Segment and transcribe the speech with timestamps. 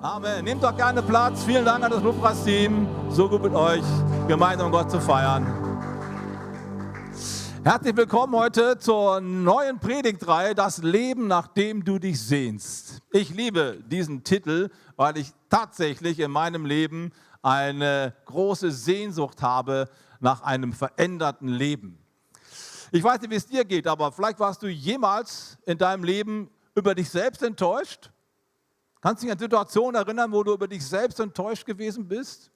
[0.00, 0.44] Amen.
[0.44, 1.42] Nehmt doch gerne Platz.
[1.42, 2.86] Vielen Dank an das Lobpreisteam.
[3.10, 3.82] So gut mit euch,
[4.28, 5.44] gemeinsam Gott zu feiern.
[7.64, 13.00] Herzlich willkommen heute zur neuen Predigtreihe, das Leben, nach dem du dich sehnst.
[13.10, 17.10] Ich liebe diesen Titel, weil ich tatsächlich in meinem Leben
[17.42, 19.88] eine große Sehnsucht habe
[20.20, 21.98] nach einem veränderten Leben.
[22.92, 26.50] Ich weiß nicht, wie es dir geht, aber vielleicht warst du jemals in deinem Leben
[26.76, 28.12] über dich selbst enttäuscht
[29.08, 32.50] Kannst du dich an Situationen erinnern, wo du über dich selbst enttäuscht gewesen bist?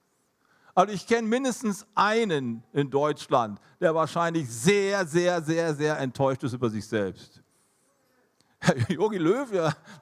[0.74, 6.52] Also ich kenne mindestens einen in Deutschland, der wahrscheinlich sehr, sehr, sehr, sehr enttäuscht ist
[6.52, 7.43] über sich selbst.
[8.91, 9.48] Jogi Löw,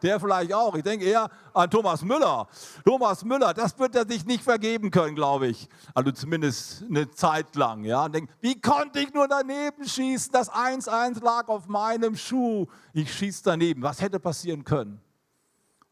[0.02, 0.74] der vielleicht auch.
[0.74, 2.48] Ich denke eher an Thomas Müller.
[2.84, 5.68] Thomas Müller, das wird er sich nicht vergeben können, glaube ich.
[5.94, 7.84] Also zumindest eine Zeit lang.
[7.84, 8.06] Ja.
[8.06, 10.32] Und denk, wie konnte ich nur daneben schießen?
[10.32, 12.66] Das 1-1 lag auf meinem Schuh.
[12.92, 13.82] Ich schieße daneben.
[13.82, 15.00] Was hätte passieren können?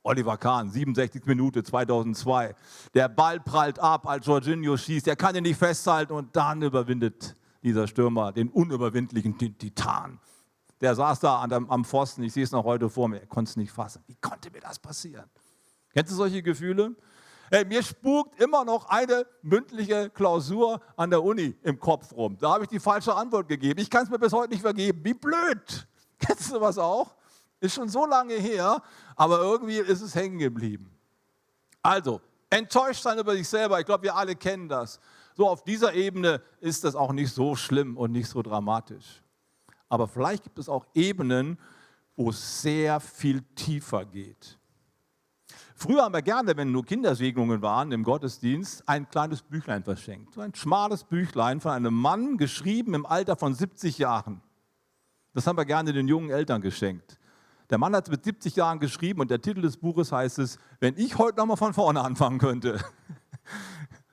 [0.09, 2.55] Oliver Kahn, 67 Minute 2002.
[2.95, 5.07] Der Ball prallt ab, als Jorginho schießt.
[5.07, 10.19] Er kann ihn nicht festhalten und dann überwindet dieser Stürmer den unüberwindlichen Titan.
[10.81, 13.57] Der saß da am Pfosten, ich sehe es noch heute vor mir, er konnte es
[13.57, 14.03] nicht fassen.
[14.07, 15.27] Wie konnte mir das passieren?
[15.93, 16.97] Kennst du solche Gefühle?
[17.51, 22.39] Hey, mir spukt immer noch eine mündliche Klausur an der Uni im Kopf rum.
[22.39, 23.81] Da habe ich die falsche Antwort gegeben.
[23.81, 25.05] Ich kann es mir bis heute nicht vergeben.
[25.05, 25.87] Wie blöd.
[26.19, 27.18] Kennst du was auch?
[27.61, 28.83] Ist schon so lange her,
[29.17, 30.91] aber irgendwie ist es hängen geblieben.
[31.83, 32.21] Also,
[32.51, 35.01] enttäuscht sein über sich selber, ich glaube, wir alle kennen das.
[35.35, 39.23] So auf dieser Ebene ist das auch nicht so schlimm und nicht so dramatisch.
[39.89, 41.59] Aber vielleicht gibt es auch Ebenen,
[42.17, 44.59] wo es sehr viel tiefer geht.
[45.75, 50.35] Früher haben wir gerne, wenn nur Kindersegnungen waren im Gottesdienst, ein kleines Büchlein verschenkt.
[50.35, 54.43] So ein schmales Büchlein von einem Mann, geschrieben im Alter von 70 Jahren.
[55.35, 57.18] Das haben wir gerne den jungen Eltern geschenkt.
[57.71, 60.59] Der Mann hat es mit 70 Jahren geschrieben und der Titel des Buches heißt es,
[60.81, 62.83] wenn ich heute nochmal von vorne anfangen könnte.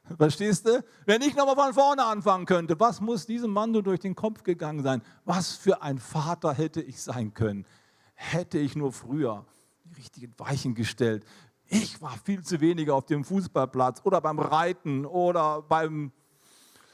[0.18, 0.84] Verstehst du?
[1.06, 4.44] Wenn ich nochmal von vorne anfangen könnte, was muss diesem Mann nur durch den Kopf
[4.44, 5.02] gegangen sein?
[5.24, 7.66] Was für ein Vater hätte ich sein können?
[8.14, 9.46] Hätte ich nur früher
[9.86, 11.26] die richtigen Weichen gestellt.
[11.68, 16.12] Ich war viel zu wenig auf dem Fußballplatz oder beim Reiten oder beim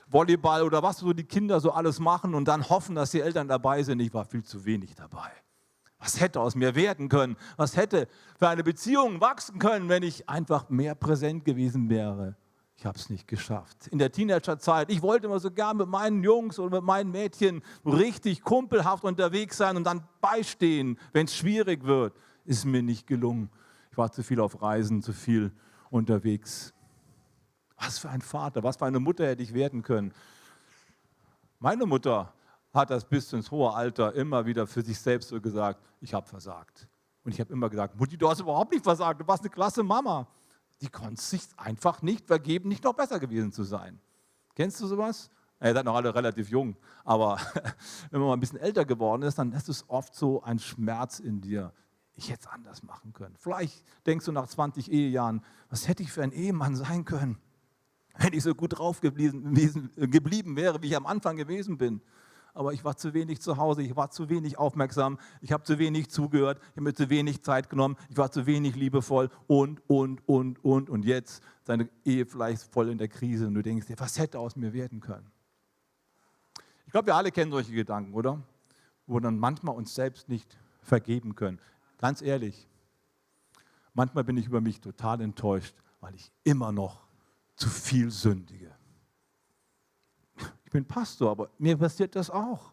[0.07, 3.47] Volleyball oder was so die Kinder so alles machen und dann hoffen, dass die Eltern
[3.47, 3.99] dabei sind.
[3.99, 5.31] Ich war viel zu wenig dabei.
[6.01, 7.38] Was hätte aus mir werden können?
[7.57, 8.07] Was hätte
[8.38, 12.35] für eine Beziehung wachsen können, wenn ich einfach mehr präsent gewesen wäre?
[12.75, 13.88] Ich habe es nicht geschafft.
[13.89, 17.61] In der Teenagerzeit, ich wollte immer so gern mit meinen Jungs oder mit meinen Mädchen
[17.85, 22.17] richtig kumpelhaft unterwegs sein und dann beistehen, wenn es schwierig wird.
[22.45, 23.51] Ist mir nicht gelungen.
[23.91, 25.51] Ich war zu viel auf Reisen, zu viel
[25.91, 26.73] unterwegs.
[27.78, 30.11] Was für ein Vater, was für eine Mutter hätte ich werden können.
[31.59, 32.34] Meine Mutter
[32.73, 36.27] hat das bis ins hohe Alter immer wieder für sich selbst so gesagt, ich habe
[36.27, 36.87] versagt.
[37.23, 39.83] Und ich habe immer gesagt, Mutti, du hast überhaupt nicht versagt, du warst eine klasse
[39.83, 40.27] Mama.
[40.81, 43.99] Die konnte sich einfach nicht vergeben, nicht noch besser gewesen zu sein.
[44.55, 45.29] Kennst du sowas?
[45.61, 47.39] Ihr seid noch alle relativ jung, aber
[48.09, 51.19] wenn man mal ein bisschen älter geworden ist, dann ist es oft so ein Schmerz
[51.19, 51.71] in dir.
[52.15, 53.35] Ich hätte es anders machen können.
[53.37, 57.37] Vielleicht denkst du nach 20 Ehejahren, was hätte ich für ein Ehemann sein können,
[58.17, 59.53] wenn ich so gut drauf geblieben,
[59.95, 62.01] geblieben wäre, wie ich am Anfang gewesen bin
[62.53, 65.79] aber ich war zu wenig zu Hause, ich war zu wenig aufmerksam, ich habe zu
[65.79, 69.81] wenig zugehört, ich habe mir zu wenig Zeit genommen, ich war zu wenig liebevoll und,
[69.88, 70.90] und, und, und.
[70.90, 74.40] Und jetzt seine Ehe vielleicht voll in der Krise und du denkst dir, was hätte
[74.40, 75.31] aus mir werden können?
[76.85, 78.41] Ich glaube, wir alle kennen solche Gedanken, oder?
[79.07, 81.59] Wo wir dann manchmal uns selbst nicht vergeben können.
[82.00, 82.67] Ganz ehrlich,
[83.94, 87.07] manchmal bin ich über mich total enttäuscht, weil ich immer noch
[87.56, 88.75] zu viel sündige.
[90.71, 92.71] Ich bin Pastor, aber mir passiert das auch.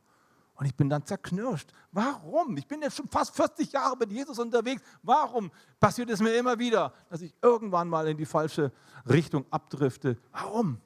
[0.55, 1.73] Und ich bin dann zerknirscht.
[1.91, 2.57] Warum?
[2.57, 4.81] Ich bin jetzt schon fast 40 Jahre mit Jesus unterwegs.
[5.03, 5.51] Warum
[5.81, 8.71] passiert es mir immer wieder, dass ich irgendwann mal in die falsche
[9.09, 10.17] Richtung abdrifte?
[10.31, 10.81] Warum?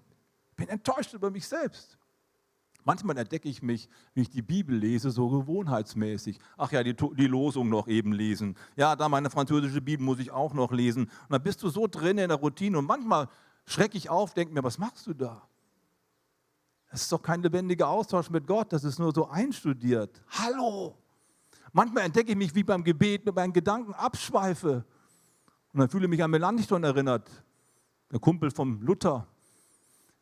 [0.52, 1.98] Ich bin enttäuscht über mich selbst.
[2.82, 6.38] Manchmal entdecke ich mich, wie ich die Bibel lese, so gewohnheitsmäßig.
[6.56, 8.56] Ach ja, die, die Losung noch eben lesen.
[8.74, 11.02] Ja, da meine französische Bibel muss ich auch noch lesen.
[11.02, 13.28] Und dann bist du so drin in der Routine und manchmal
[13.66, 15.46] schrecke ich auf, denke mir, was machst du da?
[16.92, 20.20] Das ist doch kein lebendiger Austausch mit Gott, das ist nur so einstudiert.
[20.28, 20.94] Hallo!
[21.72, 24.84] Manchmal entdecke ich mich wie beim Gebet mit meinen Gedanken abschweife.
[25.72, 27.30] Und dann fühle ich mich an Melanchthon erinnert,
[28.10, 29.26] der Kumpel vom Luther,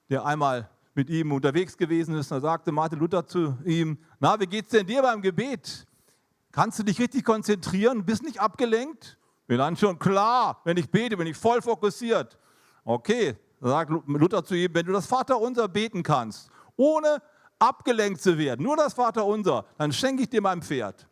[0.08, 2.30] der einmal mit ihm unterwegs gewesen ist.
[2.30, 5.88] Da sagte Martin Luther zu ihm, na, wie geht's denn dir beim Gebet?
[6.52, 8.04] Kannst du dich richtig konzentrieren?
[8.04, 9.18] Bist nicht abgelenkt?
[9.48, 12.38] Melanchthon, klar, wenn ich bete, bin ich voll fokussiert.
[12.84, 16.48] Okay, sagt Luther zu ihm, wenn du das Vaterunser beten kannst
[16.80, 17.22] ohne
[17.58, 18.62] abgelenkt zu werden.
[18.62, 21.06] Nur das Vaterunser, dann schenke ich dir mein Pferd.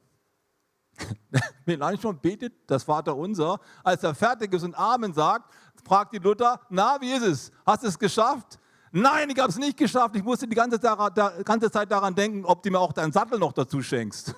[2.01, 5.53] Schon betet, das Vater unser, als er fertig ist und Amen sagt,
[5.85, 7.53] fragt die Luther, na, wie ist es?
[7.67, 8.59] Hast du es geschafft?
[8.91, 10.17] Nein, ich habe es nicht geschafft.
[10.17, 13.53] Ich musste die ganze, ganze Zeit daran denken, ob du mir auch deinen Sattel noch
[13.53, 14.35] dazu schenkst.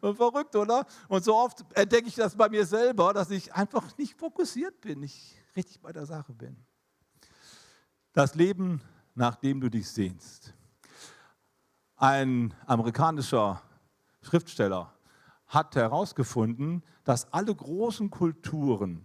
[0.00, 0.86] Verrückt, oder?
[1.08, 5.00] Und so oft entdecke ich das bei mir selber, dass ich einfach nicht fokussiert bin,
[5.00, 6.56] nicht richtig bei der Sache bin.
[8.12, 8.80] Das Leben,
[9.14, 10.54] nach dem du dich sehnst.
[11.96, 13.62] Ein amerikanischer
[14.22, 14.92] Schriftsteller
[15.46, 19.04] hat herausgefunden, dass alle großen Kulturen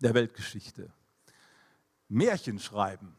[0.00, 0.92] der Weltgeschichte
[2.08, 3.16] Märchen schreiben.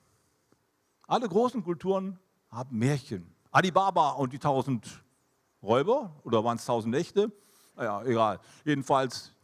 [1.07, 2.19] Alle großen Kulturen
[2.49, 3.35] haben Märchen.
[3.51, 5.03] Alibaba und die tausend
[5.61, 7.31] Räuber oder waren es tausend Nächte?
[7.75, 8.39] Naja, egal.
[8.63, 9.34] Jedenfalls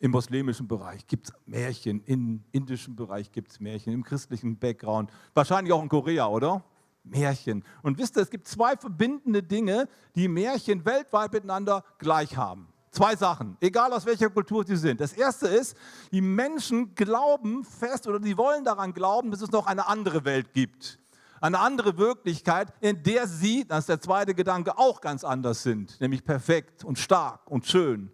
[0.00, 5.10] im muslimischen Bereich gibt es Märchen, im indischen Bereich gibt es Märchen, im christlichen Background,
[5.34, 6.64] wahrscheinlich auch in Korea, oder?
[7.02, 7.64] Märchen.
[7.82, 12.68] Und wisst ihr, es gibt zwei verbindende Dinge, die Märchen weltweit miteinander gleich haben.
[12.90, 15.00] Zwei Sachen, egal aus welcher Kultur sie sind.
[15.00, 15.76] Das erste ist,
[16.10, 20.52] die Menschen glauben fest oder sie wollen daran glauben, dass es noch eine andere Welt
[20.52, 20.98] gibt.
[21.40, 26.00] Eine andere Wirklichkeit, in der sie, das ist der zweite Gedanke, auch ganz anders sind,
[26.00, 28.10] nämlich perfekt und stark und schön.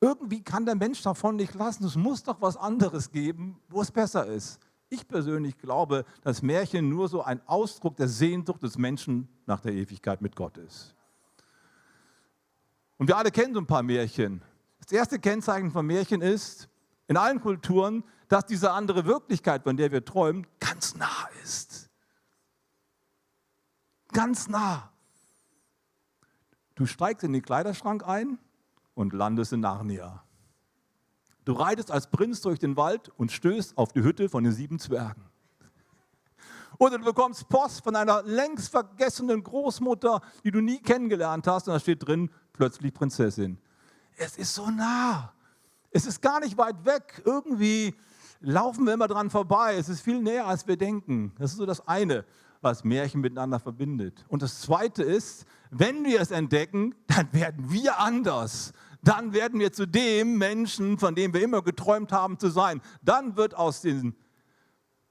[0.00, 3.90] Irgendwie kann der Mensch davon nicht lassen, es muss doch was anderes geben, wo es
[3.90, 4.60] besser ist.
[4.90, 9.72] Ich persönlich glaube, dass Märchen nur so ein Ausdruck der Sehnsucht des Menschen nach der
[9.72, 10.94] Ewigkeit mit Gott ist.
[12.96, 14.42] Und wir alle kennen so ein paar Märchen.
[14.80, 16.68] Das erste Kennzeichen von Märchen ist,
[17.06, 21.90] in allen Kulturen, dass diese andere Wirklichkeit, von der wir träumen, ganz nah ist.
[24.12, 24.90] Ganz nah.
[26.74, 28.38] Du steigst in den Kleiderschrank ein
[28.98, 30.24] und landest in Narnia.
[31.44, 34.80] Du reitest als Prinz durch den Wald und stößt auf die Hütte von den sieben
[34.80, 35.22] Zwergen.
[36.78, 41.74] Oder du bekommst Post von einer längst vergessenen Großmutter, die du nie kennengelernt hast, und
[41.74, 43.58] da steht drin, plötzlich Prinzessin.
[44.16, 45.32] Es ist so nah.
[45.92, 47.22] Es ist gar nicht weit weg.
[47.24, 47.94] Irgendwie
[48.40, 49.76] laufen wir immer dran vorbei.
[49.76, 51.32] Es ist viel näher, als wir denken.
[51.38, 52.24] Das ist so das eine,
[52.60, 54.24] was Märchen miteinander verbindet.
[54.28, 58.72] Und das zweite ist, wenn wir es entdecken, dann werden wir anders
[59.02, 62.80] dann werden wir zu dem Menschen, von dem wir immer geträumt haben zu sein.
[63.02, 64.16] Dann wird aus den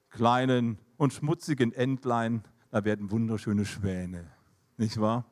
[0.09, 4.31] kleinen und schmutzigen Entlein, da werden wunderschöne Schwäne,
[4.77, 5.25] nicht wahr?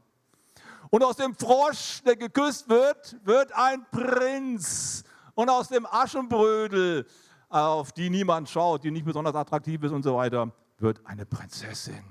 [0.90, 5.04] Und aus dem Frosch, der geküsst wird, wird ein Prinz.
[5.34, 7.06] Und aus dem Aschenbrödel,
[7.50, 12.04] auf die niemand schaut, die nicht besonders attraktiv ist und so weiter, wird eine Prinzessin.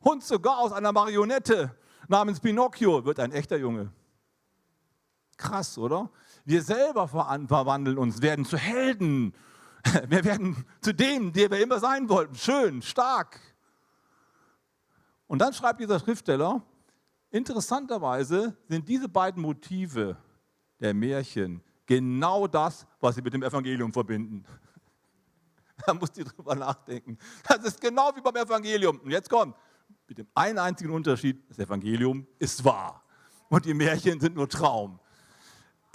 [0.00, 1.76] Und sogar aus einer Marionette
[2.08, 3.92] namens Pinocchio wird ein echter Junge.
[5.36, 6.10] Krass, oder?
[6.44, 9.34] Wir selber verwandeln uns, werden zu Helden.
[10.08, 12.34] Wir werden zu dem, der wir immer sein wollten.
[12.34, 13.38] Schön, stark.
[15.28, 16.60] Und dann schreibt dieser Schriftsteller,
[17.30, 20.16] interessanterweise sind diese beiden Motive
[20.80, 24.44] der Märchen genau das, was sie mit dem Evangelium verbinden.
[25.84, 27.18] Da musst du drüber nachdenken.
[27.46, 28.98] Das ist genau wie beim Evangelium.
[28.98, 29.54] Und jetzt kommt,
[30.08, 33.04] mit dem einen einzigen Unterschied, das Evangelium ist wahr.
[33.50, 34.98] Und die Märchen sind nur Traum.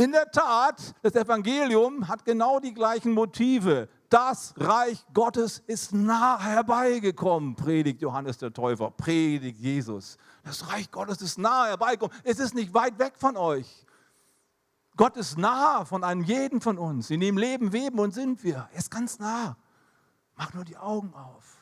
[0.02, 3.88] In der Tat, das Evangelium hat genau die gleichen Motive.
[4.10, 10.18] Das Reich Gottes ist nah herbeigekommen, predigt Johannes der Täufer, predigt Jesus.
[10.44, 12.18] Das Reich Gottes ist nah herbeigekommen.
[12.24, 13.86] Es ist nicht weit weg von euch.
[14.98, 17.12] Gott ist nah von einem jeden von uns.
[17.12, 18.70] In ihm leben, weben und sind wir.
[18.72, 19.56] Er ist ganz nah.
[20.36, 21.60] Mach nur die Augen auf.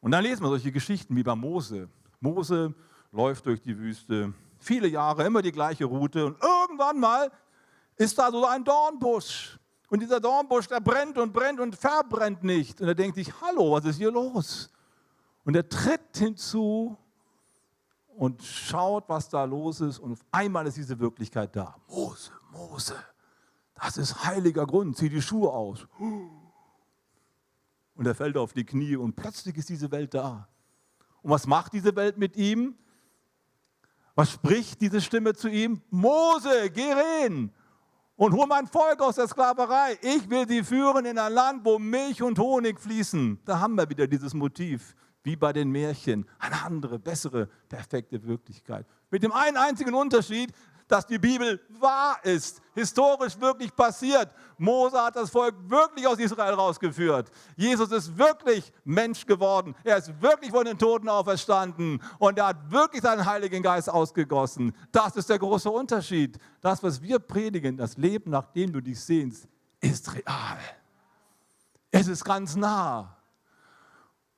[0.00, 1.88] Und dann lesen wir solche Geschichten wie bei Mose.
[2.20, 2.74] Mose
[3.12, 7.30] läuft durch die Wüste viele Jahre immer die gleiche Route und irgendwann mal
[7.96, 9.58] ist da so ein Dornbusch.
[9.88, 12.80] Und dieser Dornbusch, der brennt und brennt und verbrennt nicht.
[12.80, 14.70] Und er denkt sich, hallo, was ist hier los?
[15.44, 16.96] Und er tritt hinzu
[18.08, 19.98] und schaut, was da los ist.
[20.00, 21.76] Und auf einmal ist diese Wirklichkeit da.
[21.88, 22.96] Mose, Mose,
[23.74, 24.96] das ist heiliger Grund.
[24.96, 25.86] Zieh die Schuhe aus.
[27.94, 30.48] Und er fällt auf die Knie und plötzlich ist diese Welt da.
[31.22, 32.76] Und was macht diese Welt mit ihm?
[34.16, 35.82] Was spricht diese Stimme zu ihm?
[35.90, 37.52] Mose, geh rein
[38.16, 39.98] und hol mein Volk aus der Sklaverei.
[40.00, 43.38] Ich will sie führen in ein Land, wo Milch und Honig fließen.
[43.44, 46.26] Da haben wir wieder dieses Motiv, wie bei den Märchen.
[46.38, 48.86] Eine andere, bessere, perfekte Wirklichkeit.
[49.10, 50.50] Mit dem einen einzigen Unterschied,
[50.88, 54.30] dass die Bibel wahr ist, historisch wirklich passiert.
[54.58, 57.30] Mose hat das Volk wirklich aus Israel rausgeführt.
[57.56, 59.74] Jesus ist wirklich Mensch geworden.
[59.82, 64.74] Er ist wirklich von den Toten auferstanden und er hat wirklich seinen Heiligen Geist ausgegossen.
[64.92, 66.38] Das ist der große Unterschied.
[66.60, 69.48] Das, was wir predigen, das Leben, nach dem du dich sehnst,
[69.80, 70.58] ist real.
[71.90, 73.16] Es ist ganz nah.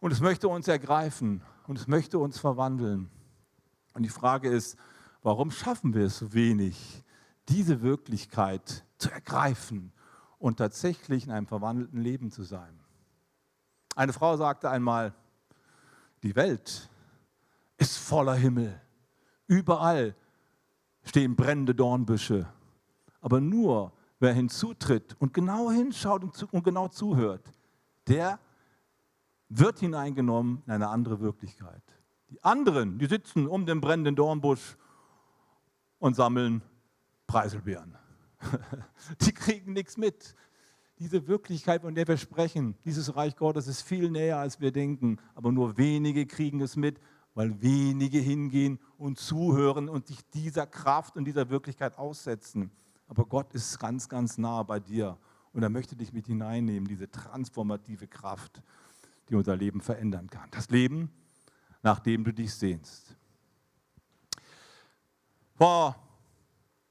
[0.01, 3.11] Und es möchte uns ergreifen und es möchte uns verwandeln.
[3.95, 4.77] Und die Frage ist,
[5.23, 7.05] Warum schaffen wir es so wenig,
[7.49, 9.93] diese Wirklichkeit zu ergreifen
[10.39, 12.79] und tatsächlich in einem verwandelten Leben zu sein?
[13.97, 15.13] Eine Frau sagte einmal,
[16.23, 16.89] die Welt
[17.79, 18.81] ist voller Himmel.
[19.47, 20.15] Überall
[21.05, 22.47] stehen brennende Dornbüsche.
[23.21, 27.53] Aber nur wer hinzutritt und genau hinschaut und, genau zuhört,
[28.07, 28.39] der
[29.49, 31.83] wird hineingenommen in eine andere Wirklichkeit.
[32.31, 34.77] Die anderen, die sitzen um den brennenden Dornbusch
[35.99, 36.63] und sammeln
[37.27, 37.97] Preiselbeeren.
[39.21, 40.35] Die kriegen nichts mit.
[40.99, 45.19] Diese Wirklichkeit, von der wir sprechen, dieses Reich Gottes ist viel näher, als wir denken.
[45.35, 47.01] Aber nur wenige kriegen es mit,
[47.35, 52.73] weil wenige hingehen und zuhören und sich dieser Kraft und dieser Wirklichkeit aussetzen.
[53.07, 55.17] Aber Gott ist ganz, ganz nah bei dir
[55.53, 58.61] und er möchte dich mit hineinnehmen, diese transformative Kraft,
[59.29, 60.49] die unser Leben verändern kann.
[60.51, 61.11] Das Leben,
[61.83, 63.17] nach dem du dich sehnst.
[65.59, 65.97] Vor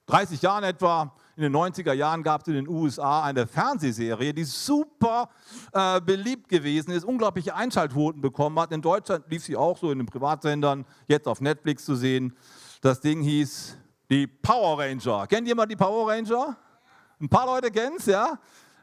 [0.08, 4.44] 30 Jahren etwa, in den 90er Jahren gab es in den USA eine Fernsehserie, die
[4.44, 5.30] super
[5.72, 8.74] äh, beliebt gewesen ist, unglaubliche Einschaltquoten bekommen hat.
[8.74, 12.36] In Deutschland lief sie auch so in den Privatsendern, jetzt auf Netflix zu sehen.
[12.82, 13.78] Das Ding hieß
[14.10, 15.28] die Power Ranger.
[15.28, 16.58] Kennt jemand die Power Ranger?
[17.22, 18.38] Ein paar Leute kennen es, ja?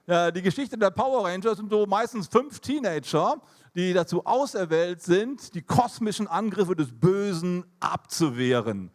[0.06, 3.40] Die Geschichte der Power Ranger sind so meistens fünf Teenager,
[3.74, 8.90] die dazu auserwählt sind, die kosmischen Angriffe des Bösen abzuwehren.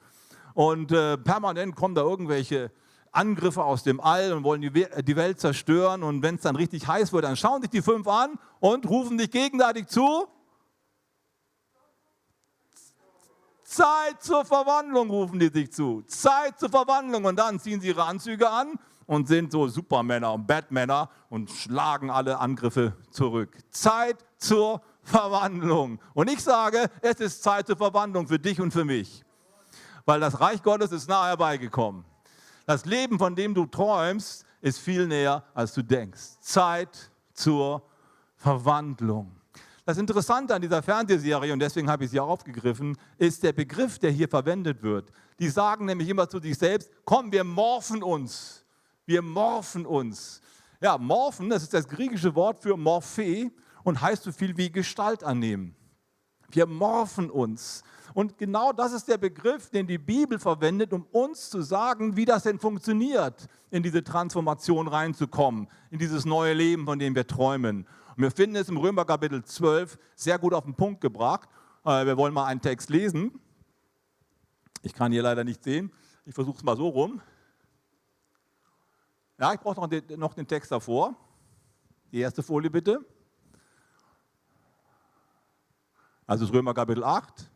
[0.59, 2.69] Und äh, permanent kommen da irgendwelche
[3.13, 6.03] Angriffe aus dem All und wollen die, die Welt zerstören.
[6.03, 9.17] Und wenn es dann richtig heiß wird, dann schauen sich die fünf an und rufen
[9.17, 10.27] dich gegenseitig zu.
[13.63, 16.03] Zeit zur Verwandlung rufen die sich zu.
[16.07, 17.23] Zeit zur Verwandlung.
[17.23, 22.09] Und dann ziehen sie ihre Anzüge an und sind so Supermänner und Batmänner und schlagen
[22.09, 23.57] alle Angriffe zurück.
[23.69, 26.01] Zeit zur Verwandlung.
[26.13, 29.23] Und ich sage, es ist Zeit zur Verwandlung für dich und für mich.
[30.09, 32.03] Weil das Reich Gottes ist nahe herbeigekommen.
[32.65, 36.39] Das Leben, von dem du träumst, ist viel näher, als du denkst.
[36.41, 37.83] Zeit zur
[38.35, 39.31] Verwandlung.
[39.85, 43.99] Das Interessante an dieser Fernsehserie, und deswegen habe ich sie auch aufgegriffen, ist der Begriff,
[43.99, 45.11] der hier verwendet wird.
[45.37, 48.65] Die sagen nämlich immer zu sich selbst, komm, wir morphen uns.
[49.05, 50.41] Wir morphen uns.
[50.81, 53.51] Ja, morphen, das ist das griechische Wort für Morphe
[53.83, 55.75] und heißt so viel wie Gestalt annehmen.
[56.49, 57.83] Wir morphen uns.
[58.13, 62.25] Und genau das ist der Begriff, den die Bibel verwendet, um uns zu sagen, wie
[62.25, 67.85] das denn funktioniert, in diese Transformation reinzukommen, in dieses neue Leben, von dem wir träumen.
[68.15, 71.49] Und wir finden es im Römer Kapitel 12 sehr gut auf den Punkt gebracht.
[71.85, 73.39] Äh, wir wollen mal einen Text lesen.
[74.81, 75.91] Ich kann hier leider nicht sehen.
[76.25, 77.21] Ich versuche es mal so rum.
[79.37, 81.15] Ja, ich brauche noch den, noch den Text davor.
[82.11, 83.05] Die erste Folie bitte.
[86.25, 87.49] Also das Römer Kapitel 8.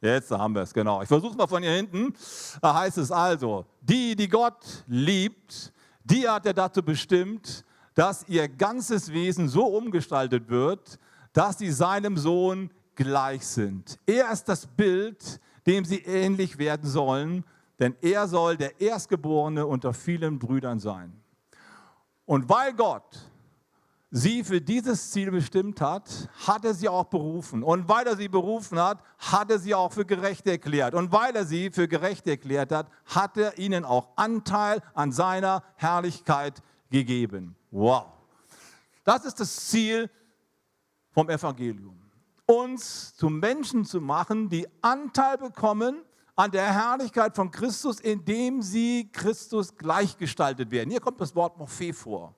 [0.00, 1.02] Jetzt haben wir es, genau.
[1.02, 2.14] Ich versuche es mal von hier hinten.
[2.62, 5.72] Da heißt es also, die, die Gott liebt,
[6.04, 7.64] die hat er dazu bestimmt,
[7.94, 10.98] dass ihr ganzes Wesen so umgestaltet wird,
[11.32, 13.98] dass sie seinem Sohn gleich sind.
[14.06, 17.44] Er ist das Bild, dem sie ähnlich werden sollen,
[17.78, 21.12] denn er soll der Erstgeborene unter vielen Brüdern sein.
[22.24, 23.29] Und weil Gott
[24.10, 27.62] sie für dieses Ziel bestimmt hat, hat er sie auch berufen.
[27.62, 30.94] Und weil er sie berufen hat, hat er sie auch für gerecht erklärt.
[30.94, 35.62] Und weil er sie für gerecht erklärt hat, hat er ihnen auch Anteil an seiner
[35.76, 37.54] Herrlichkeit gegeben.
[37.70, 38.06] Wow.
[39.04, 40.10] Das ist das Ziel
[41.12, 41.96] vom Evangelium.
[42.46, 46.02] Uns zu Menschen zu machen, die Anteil bekommen
[46.34, 50.90] an der Herrlichkeit von Christus, indem sie Christus gleichgestaltet werden.
[50.90, 52.34] Hier kommt das Wort Morphe vor.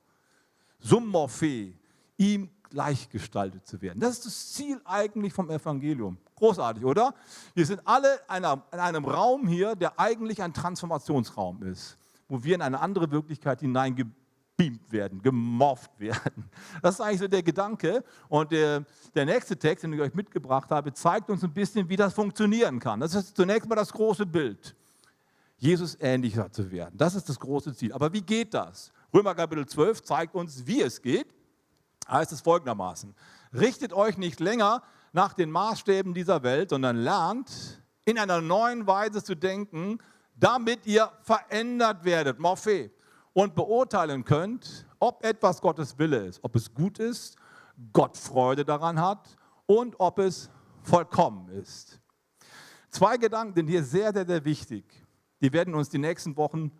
[0.83, 1.73] Summorphe,
[2.17, 4.01] ihm gleichgestaltet zu werden.
[4.01, 6.17] Das ist das Ziel eigentlich vom Evangelium.
[6.37, 7.15] Großartig, oder?
[7.55, 8.45] Wir sind alle in
[8.81, 11.97] einem Raum hier, der eigentlich ein Transformationsraum ist,
[12.29, 16.51] wo wir in eine andere Wirklichkeit hineingebeamt werden, gemorpht werden.
[16.83, 18.03] Das ist eigentlich so der Gedanke.
[18.29, 18.85] Und der,
[19.15, 22.81] der nächste Text, den ich euch mitgebracht habe, zeigt uns ein bisschen, wie das funktionieren
[22.81, 23.01] kann.
[23.01, 24.75] Das ist zunächst mal das große Bild.
[25.59, 26.97] Jesus ähnlicher zu werden.
[26.97, 27.93] Das ist das große Ziel.
[27.93, 28.91] Aber wie geht das?
[29.15, 31.27] Römer Kapitel 12 zeigt uns, wie es geht.
[32.09, 33.15] Heißt es folgendermaßen:
[33.53, 39.23] Richtet euch nicht länger nach den Maßstäben dieser Welt, sondern lernt in einer neuen Weise
[39.23, 39.99] zu denken,
[40.35, 42.91] damit ihr verändert werdet, Morphe,
[43.35, 47.37] und beurteilen könnt, ob etwas Gottes Wille ist, ob es gut ist,
[47.93, 50.51] Gott Freude daran hat und ob es
[50.83, 52.01] vollkommen ist.
[52.91, 54.85] Zwei Gedanken sind hier sehr, sehr, sehr wichtig.
[55.41, 56.71] Die werden uns die nächsten Wochen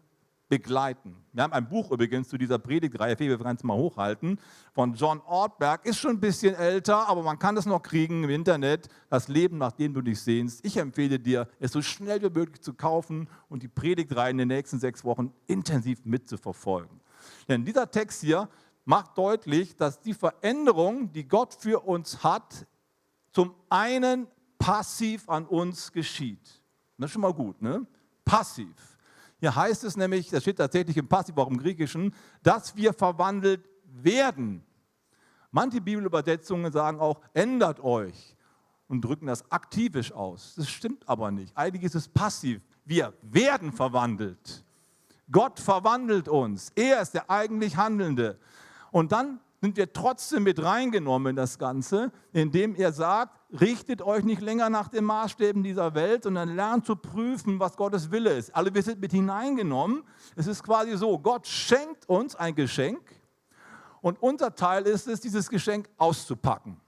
[0.53, 1.17] begleiten.
[1.33, 4.39] Wir haben ein Buch übrigens zu dieser Predigtreihe, wir werden es mal hochhalten,
[4.75, 5.87] von John Ortberg.
[5.87, 8.91] Ist schon ein bisschen älter, aber man kann es noch kriegen im Internet.
[9.09, 10.63] Das Leben, nach dem du dich sehnst.
[10.63, 14.49] Ich empfehle dir, es so schnell wie möglich zu kaufen und die Predigtreihe in den
[14.49, 17.01] nächsten sechs Wochen intensiv mitzuverfolgen.
[17.49, 18.51] Denn dieser Text hier
[18.85, 22.67] macht deutlich, dass die Veränderung, die Gott für uns hat,
[23.33, 24.27] zum einen
[24.59, 26.63] passiv an uns geschieht.
[26.99, 27.87] Das ist schon mal gut, ne?
[28.23, 28.92] Passiv.
[29.43, 33.69] Hier heißt es nämlich, das steht tatsächlich im Passiv, auch im Griechischen, dass wir verwandelt
[33.83, 34.63] werden.
[35.51, 38.37] Manche Bibelübersetzungen sagen auch, ändert euch
[38.87, 40.55] und drücken das aktivisch aus.
[40.57, 41.57] Das stimmt aber nicht.
[41.57, 42.63] Eigentlich ist es passiv.
[42.85, 44.65] Wir werden verwandelt.
[45.29, 46.71] Gott verwandelt uns.
[46.77, 48.39] Er ist der eigentlich Handelnde.
[48.93, 54.25] Und dann sind wir trotzdem mit reingenommen in das Ganze, indem er sagt, richtet euch
[54.25, 58.55] nicht länger nach den Maßstäben dieser Welt, sondern lernt zu prüfen, was Gottes Wille ist.
[58.55, 60.05] Alle wir sind mit hineingenommen.
[60.37, 63.01] Es ist quasi so, Gott schenkt uns ein Geschenk
[64.01, 66.81] und unser Teil ist es, dieses Geschenk auszupacken.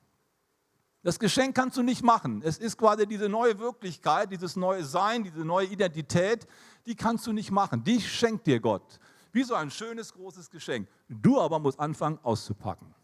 [1.03, 2.41] Das Geschenk kannst du nicht machen.
[2.43, 6.47] Es ist quasi diese neue Wirklichkeit, dieses neue Sein, diese neue Identität,
[6.87, 7.85] die kannst du nicht machen.
[7.85, 8.99] Die schenkt dir Gott.
[9.31, 10.89] Wie so ein schönes, großes Geschenk.
[11.09, 12.95] Du aber musst anfangen auszupacken.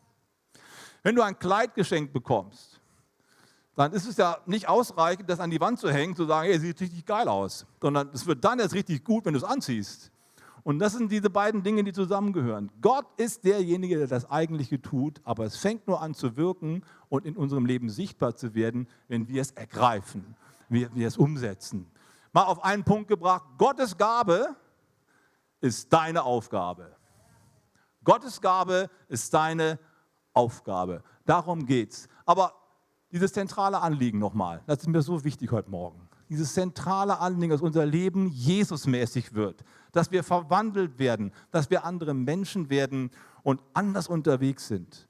[1.02, 2.79] Wenn du ein Kleid geschenkt bekommst,
[3.80, 6.60] dann ist es ja nicht ausreichend, das an die Wand zu hängen, zu sagen, hey,
[6.60, 10.12] sieht richtig geil aus, sondern es wird dann erst richtig gut, wenn du es anziehst.
[10.64, 12.70] Und das sind diese beiden Dinge, die zusammengehören.
[12.82, 17.24] Gott ist derjenige, der das Eigentliche tut, aber es fängt nur an zu wirken und
[17.24, 20.36] in unserem Leben sichtbar zu werden, wenn wir es ergreifen,
[20.68, 21.90] wir, wir es umsetzen.
[22.34, 24.56] Mal auf einen Punkt gebracht, Gottes Gabe
[25.62, 26.94] ist deine Aufgabe.
[28.04, 29.78] Gottes Gabe ist deine
[30.34, 31.02] Aufgabe.
[31.24, 32.08] Darum geht's.
[32.26, 32.59] Aber
[33.12, 36.08] dieses zentrale Anliegen nochmal, das ist mir so wichtig heute Morgen.
[36.28, 42.14] Dieses zentrale Anliegen, dass unser Leben Jesusmäßig wird, dass wir verwandelt werden, dass wir andere
[42.14, 43.10] Menschen werden
[43.42, 45.08] und anders unterwegs sind.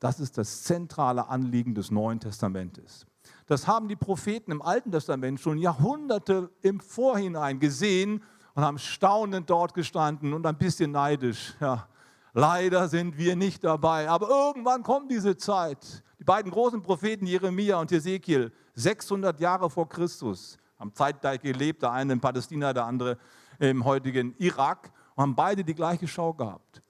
[0.00, 3.06] Das ist das zentrale Anliegen des Neuen Testamentes.
[3.46, 8.22] Das haben die Propheten im Alten Testament schon Jahrhunderte im Vorhinein gesehen
[8.54, 11.54] und haben staunend dort gestanden und ein bisschen neidisch.
[11.60, 11.86] Ja,
[12.32, 16.02] leider sind wir nicht dabei, aber irgendwann kommt diese Zeit.
[16.22, 21.90] Die beiden großen Propheten Jeremia und Ezekiel, 600 Jahre vor Christus, haben zeitgleich gelebt, der
[21.90, 23.18] eine in Palästina, der andere
[23.58, 26.80] im heutigen Irak und haben beide die gleiche Schau gehabt.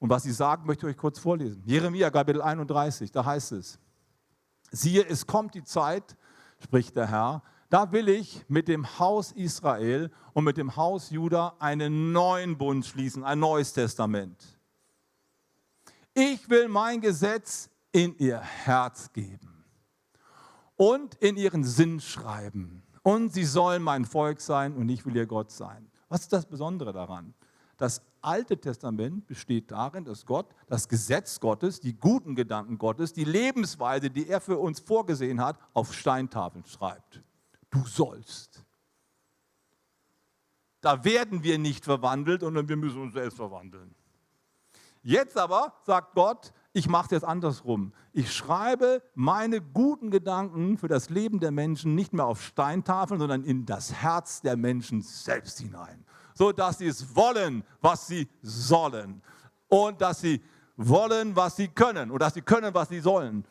[0.00, 1.62] Und was sie sagen, möchte ich euch kurz vorlesen.
[1.66, 3.78] Jeremia Kapitel 31, da heißt es,
[4.72, 6.16] siehe, es kommt die Zeit,
[6.60, 11.54] spricht der Herr, da will ich mit dem Haus Israel und mit dem Haus Juda
[11.60, 14.58] einen neuen Bund schließen, ein neues Testament.
[16.12, 17.70] Ich will mein Gesetz
[18.02, 19.64] in ihr Herz geben
[20.76, 22.82] und in ihren Sinn schreiben.
[23.02, 25.90] Und sie sollen mein Volk sein und ich will ihr Gott sein.
[26.08, 27.34] Was ist das Besondere daran?
[27.76, 33.24] Das Alte Testament besteht darin, dass Gott das Gesetz Gottes, die guten Gedanken Gottes, die
[33.24, 37.22] Lebensweise, die er für uns vorgesehen hat, auf Steintafeln schreibt
[37.70, 38.64] du sollst.
[40.80, 43.94] Da werden wir nicht verwandelt, sondern wir müssen uns selbst verwandeln.
[45.02, 47.92] Jetzt aber sagt Gott, ich mache es jetzt andersrum.
[48.12, 53.42] Ich schreibe meine guten Gedanken für das Leben der Menschen nicht mehr auf Steintafeln, sondern
[53.42, 59.22] in das Herz der Menschen selbst hinein, sodass sie es wollen, was sie sollen
[59.66, 60.40] und dass sie
[60.76, 63.44] wollen, was sie können und dass sie können, was sie sollen.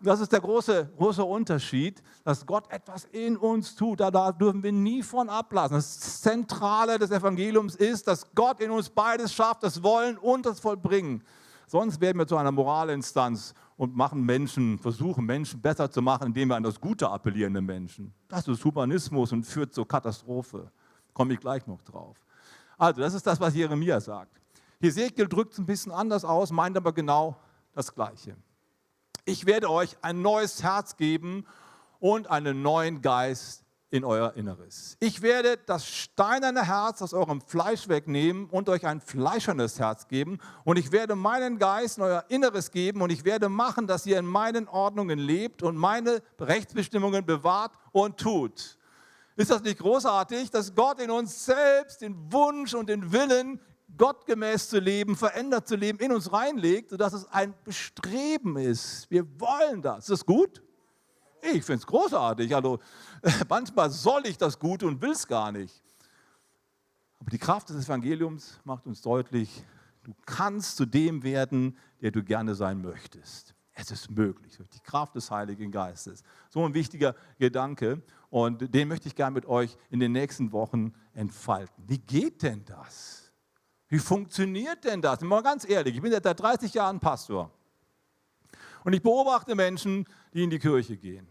[0.00, 4.00] Das ist der große, große Unterschied, dass Gott etwas in uns tut.
[4.00, 5.76] Da, dürfen wir nie von ablassen.
[5.76, 10.60] Das Zentrale des Evangeliums ist, dass Gott in uns beides schafft, das Wollen und das
[10.60, 11.24] Vollbringen.
[11.66, 16.48] Sonst werden wir zu einer Moralinstanz und machen Menschen, versuchen Menschen besser zu machen, indem
[16.48, 18.14] wir an das Gute appellieren Menschen.
[18.28, 20.70] Das ist Humanismus und führt zur Katastrophe.
[21.12, 22.24] Komme ich gleich noch drauf.
[22.78, 24.40] Also, das ist das, was Jeremia sagt.
[24.80, 27.36] Hesekiel drückt es ein bisschen anders aus, meint aber genau
[27.72, 28.36] das Gleiche
[29.26, 31.44] ich werde euch ein neues Herz geben
[31.98, 34.96] und einen neuen Geist in euer Inneres.
[35.00, 40.38] Ich werde das steinerne Herz aus eurem Fleisch wegnehmen und euch ein fleischernes Herz geben.
[40.64, 44.18] Und ich werde meinen Geist in euer Inneres geben und ich werde machen, dass ihr
[44.18, 48.76] in meinen Ordnungen lebt und meine Rechtsbestimmungen bewahrt und tut.
[49.36, 53.60] Ist das nicht großartig, dass Gott in uns selbst den Wunsch und den Willen
[53.96, 59.10] gottgemäß zu leben, verändert zu leben, in uns reinlegt, sodass es ein Bestreben ist.
[59.10, 60.00] Wir wollen das.
[60.00, 60.62] Ist das gut?
[61.42, 62.54] Ich finde es großartig.
[62.54, 62.80] Also
[63.48, 65.82] manchmal soll ich das Gute und will es gar nicht.
[67.18, 69.64] Aber die Kraft des Evangeliums macht uns deutlich,
[70.04, 73.54] du kannst zu dem werden, der du gerne sein möchtest.
[73.72, 76.22] Es ist möglich durch die Kraft des Heiligen Geistes.
[76.48, 80.94] So ein wichtiger Gedanke und den möchte ich gerne mit euch in den nächsten Wochen
[81.12, 81.84] entfalten.
[81.86, 83.32] Wie geht denn das?
[83.88, 85.20] Wie funktioniert denn das?
[85.20, 87.50] Mal ganz ehrlich, ich bin seit 30 Jahren Pastor.
[88.86, 91.26] Und ich beobachte Menschen, die in die Kirche gehen.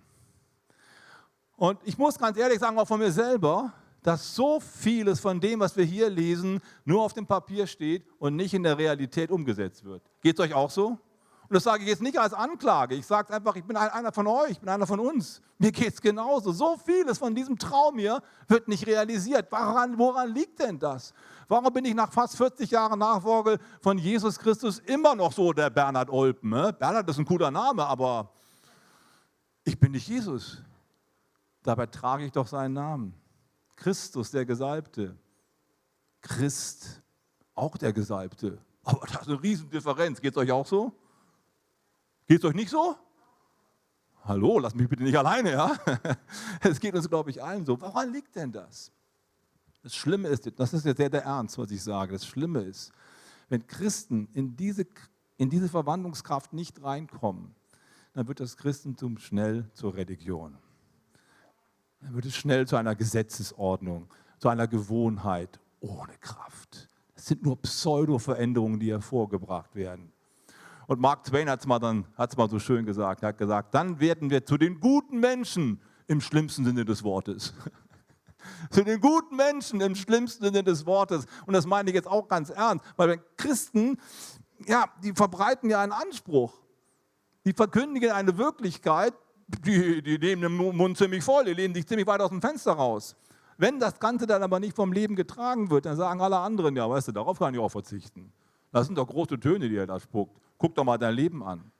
[1.55, 3.71] Und ich muss ganz ehrlich sagen, auch von mir selber,
[4.03, 8.35] dass so vieles von dem, was wir hier lesen, nur auf dem Papier steht und
[8.35, 10.03] nicht in der Realität umgesetzt wird.
[10.21, 10.99] Geht es euch auch so?
[11.47, 12.95] Und das sage ich jetzt nicht als Anklage.
[12.95, 15.41] Ich sage einfach, ich bin einer von euch, ich bin einer von uns.
[15.59, 16.51] Mir geht es genauso.
[16.51, 19.51] So vieles von diesem Traum hier wird nicht realisiert.
[19.51, 21.13] Woran, woran liegt denn das?
[21.47, 25.69] Warum bin ich nach fast 40 Jahren Nachfolge von Jesus Christus immer noch so der
[25.69, 26.49] Bernhard Olpen?
[26.49, 26.73] Ne?
[26.73, 28.31] Bernhard ist ein cooler Name, aber
[29.63, 30.63] ich bin nicht Jesus.
[31.61, 33.13] Dabei trage ich doch seinen Namen.
[33.75, 35.15] Christus, der Gesalbte.
[36.21, 37.03] Christ,
[37.53, 38.57] auch der Gesalbte.
[38.83, 40.21] Aber das ist eine Riesendifferenz.
[40.21, 40.91] Geht es euch auch so?
[42.27, 42.95] Geht es euch nicht so?
[44.23, 45.77] Hallo, lass mich bitte nicht alleine, ja?
[46.61, 47.79] Es geht uns, glaube ich, allen so.
[47.79, 48.91] Woran liegt denn das?
[49.83, 52.13] Das Schlimme ist, das ist jetzt sehr der Ernst, was ich sage.
[52.13, 52.91] Das Schlimme ist,
[53.49, 54.87] wenn Christen in diese,
[55.37, 57.53] in diese Verwandlungskraft nicht reinkommen,
[58.13, 60.57] dann wird das Christentum schnell zur Religion.
[62.01, 66.89] Dann wird es schnell zu einer Gesetzesordnung, zu einer Gewohnheit ohne Kraft.
[67.13, 70.11] Es sind nur Pseudo-Veränderungen, die hervorgebracht werden.
[70.87, 73.23] Und Mark Twain hat es mal, mal so schön gesagt.
[73.23, 77.53] Er hat gesagt, dann werden wir zu den guten Menschen im schlimmsten Sinne des Wortes.
[78.69, 81.25] zu den guten Menschen im schlimmsten Sinne des Wortes.
[81.45, 83.97] Und das meine ich jetzt auch ganz ernst, weil Christen,
[84.67, 86.53] ja, die verbreiten ja einen Anspruch.
[87.45, 89.13] Die verkündigen eine Wirklichkeit,
[89.47, 92.73] die, die nehmen den Mund ziemlich voll, die lehnen sich ziemlich weit aus dem Fenster
[92.73, 93.15] raus.
[93.57, 96.89] Wenn das Ganze dann aber nicht vom Leben getragen wird, dann sagen alle anderen, ja,
[96.89, 98.33] weißt du, darauf kann ich auch verzichten.
[98.71, 100.41] Das sind doch große Töne, die er da spuckt.
[100.57, 101.71] Guck doch mal dein Leben an.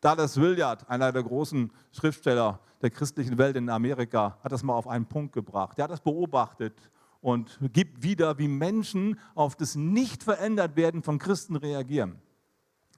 [0.00, 4.88] Dallas Willard, einer der großen Schriftsteller der christlichen Welt in Amerika, hat das mal auf
[4.88, 5.78] einen Punkt gebracht.
[5.78, 12.18] Er hat das beobachtet und gibt wieder, wie Menschen auf das Nicht-Verändert-Werden von Christen reagieren.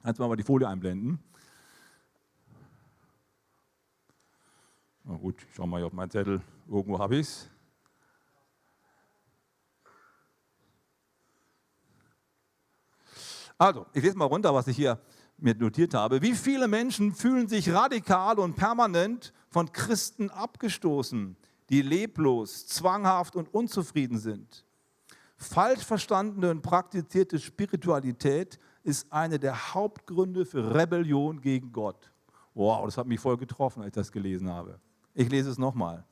[0.04, 1.18] Jetzt mal die Folie einblenden.
[5.04, 6.40] Na gut, ich schaue mal hier auf meinen Zettel.
[6.66, 7.50] Irgendwo habe ich es.
[13.58, 14.98] Also, ich lese mal runter, was ich hier
[15.38, 16.22] mir notiert habe.
[16.22, 21.36] Wie viele Menschen fühlen sich radikal und permanent von Christen abgestoßen,
[21.68, 24.64] die leblos, zwanghaft und unzufrieden sind?
[25.36, 32.12] Falsch verstandene und praktizierte Spiritualität ist eine der Hauptgründe für Rebellion gegen Gott.
[32.54, 34.78] Wow, das hat mich voll getroffen, als ich das gelesen habe.
[35.12, 36.04] Ich lese es nochmal.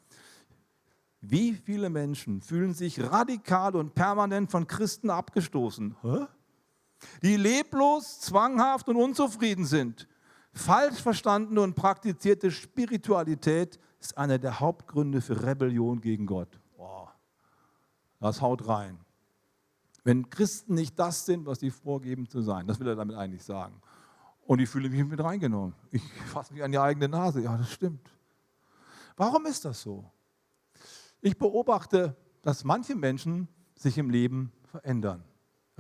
[1.21, 5.97] Wie viele Menschen fühlen sich radikal und permanent von Christen abgestoßen?
[6.03, 6.27] Hä?
[7.23, 10.09] Die leblos, zwanghaft und unzufrieden sind.
[10.53, 16.61] Falsch verstandene und praktizierte Spiritualität ist einer der Hauptgründe für Rebellion gegen Gott.
[16.77, 17.13] Boah,
[18.21, 18.99] das haut rein.
[20.05, 23.45] Wenn Christen nicht das sind, was sie vorgeben zu sein, das will er damit eigentlich
[23.45, 23.81] sagen.
[24.45, 25.75] Und ich fühle mich mit reingenommen.
[25.93, 27.41] Ich fasse mich an die eigene Nase.
[27.41, 28.11] Ja, das stimmt.
[29.17, 30.11] Warum ist das so?
[31.21, 35.23] Ich beobachte, dass manche Menschen sich im Leben verändern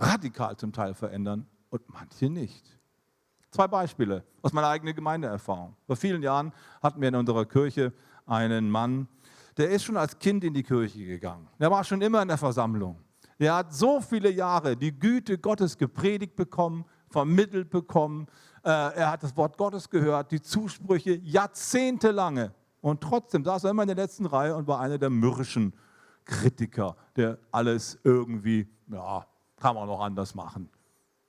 [0.02, 2.64] radikal zum Teil verändern und manche nicht.
[3.50, 5.76] Zwei Beispiele aus meiner eigenen Gemeindeerfahrung.
[5.86, 7.92] Vor vielen Jahren hatten wir in unserer Kirche
[8.26, 9.08] einen Mann,
[9.56, 11.46] der ist schon als Kind in die Kirche gegangen.
[11.60, 12.98] Der war schon immer in der Versammlung.
[13.38, 18.26] Der hat so viele Jahre die Güte Gottes gepredigt bekommen, vermittelt bekommen.
[18.64, 22.54] Äh, er hat das Wort Gottes gehört, die Zusprüche jahrzehntelange.
[22.80, 25.74] Und trotzdem saß er immer in der letzten Reihe und war einer der mürrischen
[26.24, 29.26] Kritiker, der alles irgendwie ja,
[29.62, 30.68] kann man noch anders machen.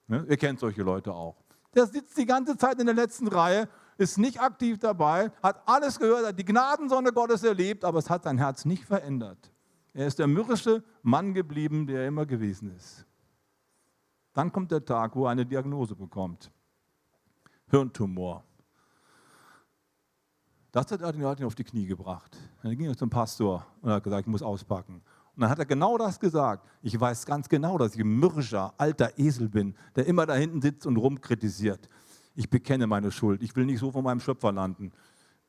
[0.08, 0.26] Ne?
[0.28, 1.36] Ihr kennt solche Leute auch.
[1.76, 6.00] Der sitzt die ganze Zeit in der letzten Reihe, ist nicht aktiv dabei, hat alles
[6.00, 9.52] gehört, hat die Gnadensonne Gottes erlebt, aber es hat sein Herz nicht verändert.
[9.94, 13.06] Er ist der mürrische Mann geblieben, der er immer gewesen ist.
[14.34, 16.52] Dann kommt der Tag, wo er eine Diagnose bekommt.
[17.70, 18.44] Hirntumor.
[20.72, 22.36] Das hat er ihn auf die Knie gebracht.
[22.64, 25.04] Dann ging er zum Pastor und hat gesagt, ich muss auspacken.
[25.36, 26.68] Und dann hat er genau das gesagt.
[26.82, 30.62] Ich weiß ganz genau, dass ich ein mürrischer, alter Esel bin, der immer da hinten
[30.62, 31.90] sitzt und rumkritisiert.
[32.36, 33.42] Ich bekenne meine Schuld.
[33.42, 34.92] Ich will nicht so von meinem Schöpfer landen.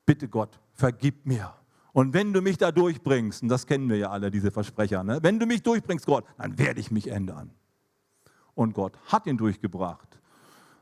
[0.07, 1.53] Bitte Gott, vergib mir.
[1.93, 5.19] Und wenn du mich da durchbringst, und das kennen wir ja alle, diese Versprecher, ne?
[5.23, 7.53] wenn du mich durchbringst, Gott, dann werde ich mich ändern.
[8.55, 10.19] Und Gott hat ihn durchgebracht.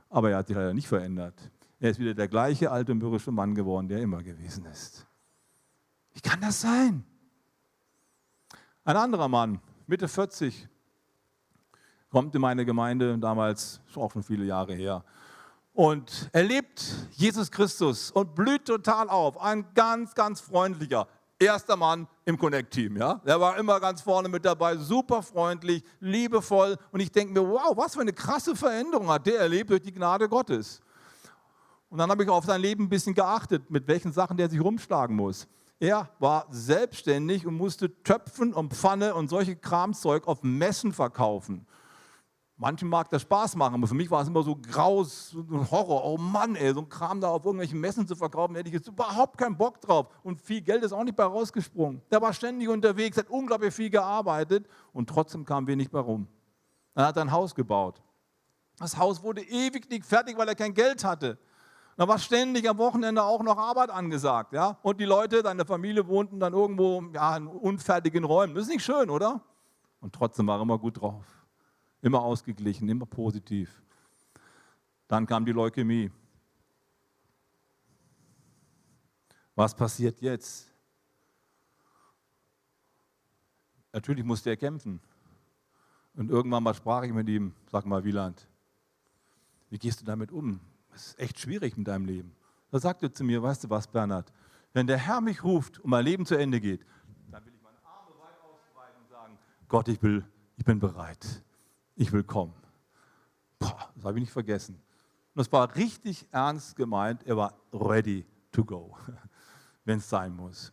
[0.09, 1.51] Aber er hat sich leider nicht verändert.
[1.81, 5.07] Er ist wieder der gleiche alte mürrische Mann geworden, der immer gewesen ist.
[6.13, 7.05] Wie kann das sein?
[8.85, 10.69] Ein anderer Mann, Mitte 40,
[12.11, 15.05] kommt in meine Gemeinde, damals auch schon viele Jahre her,
[15.73, 19.41] und erlebt Jesus Christus und blüht total auf.
[19.41, 21.07] Ein ganz, ganz freundlicher,
[21.39, 22.97] erster Mann im Connect-Team.
[22.97, 23.21] Ja?
[23.25, 26.77] Der war immer ganz vorne mit dabei, super freundlich, liebevoll.
[26.91, 29.93] Und ich denke mir, wow, was für eine krasse Veränderung hat der erlebt durch die
[29.93, 30.81] Gnade Gottes.
[31.89, 34.61] Und dann habe ich auf sein Leben ein bisschen geachtet, mit welchen Sachen der sich
[34.61, 35.47] rumschlagen muss.
[35.83, 41.67] Er war selbstständig und musste Töpfen und Pfanne und solche Kramzeug auf Messen verkaufen.
[42.57, 45.69] Manchen mag das Spaß machen, aber für mich war es immer so graus, so ein
[45.73, 46.05] Horror.
[46.05, 48.87] Oh Mann, ey, so ein Kram da auf irgendwelchen Messen zu verkaufen, hätte ich jetzt
[48.87, 50.07] überhaupt keinen Bock drauf.
[50.23, 52.01] Und viel Geld ist auch nicht bei rausgesprungen.
[52.13, 56.29] Der war ständig unterwegs, hat unglaublich viel gearbeitet und trotzdem kam wenig bei rum.
[56.95, 58.01] Er hat ein Haus gebaut.
[58.79, 61.39] Das Haus wurde ewig nicht fertig, weil er kein Geld hatte.
[61.97, 64.55] Da war ständig am Wochenende auch noch Arbeit angesagt.
[64.55, 64.79] Ja?
[64.83, 68.55] Und die Leute, seine Familie wohnten dann irgendwo ja, in unfertigen Räumen.
[68.55, 69.43] Das ist nicht schön, oder?
[70.01, 71.25] Und trotzdem war er immer gut drauf.
[72.01, 73.83] Immer ausgeglichen, immer positiv.
[75.07, 76.11] Dann kam die Leukämie.
[79.55, 80.73] Was passiert jetzt?
[83.93, 85.01] Natürlich musste er kämpfen.
[86.15, 88.49] Und irgendwann mal sprach ich mit ihm, sag mal, Wieland,
[89.69, 90.61] wie gehst du damit um?
[90.93, 92.35] Das ist echt schwierig mit deinem Leben.
[92.71, 94.33] Da sagte er zu mir, weißt du was, Bernhard,
[94.73, 96.87] wenn der Herr mich ruft und mein Leben zu Ende geht,
[97.31, 100.25] dann will ich meine Arme weit ausbreiten und sagen, Gott, ich, will,
[100.57, 101.43] ich bin bereit
[101.97, 102.55] ich will kommen.
[103.59, 104.75] Boah, das habe ich nicht vergessen.
[104.75, 108.97] Und das war richtig ernst gemeint, er war ready to go,
[109.85, 110.73] wenn es sein muss.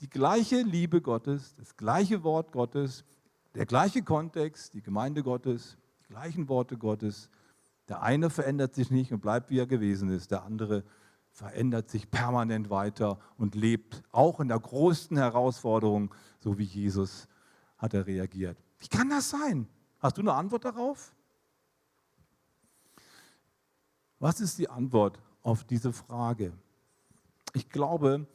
[0.00, 3.04] Die gleiche Liebe Gottes, das gleiche Wort Gottes,
[3.54, 7.28] der gleiche Kontext, die Gemeinde Gottes, die gleichen Worte Gottes.
[7.92, 10.30] Der eine verändert sich nicht und bleibt, wie er gewesen ist.
[10.30, 10.82] Der andere
[11.28, 17.28] verändert sich permanent weiter und lebt auch in der größten Herausforderung, so wie Jesus
[17.76, 18.56] hat er reagiert.
[18.78, 19.68] Wie kann das sein?
[19.98, 21.14] Hast du eine Antwort darauf?
[24.18, 26.54] Was ist die Antwort auf diese Frage?
[27.52, 28.26] Ich glaube,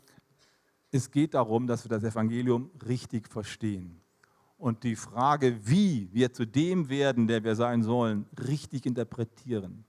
[0.91, 3.99] es geht darum, dass wir das Evangelium richtig verstehen
[4.57, 9.85] und die Frage, wie wir zu dem werden, der wir sein sollen, richtig interpretieren.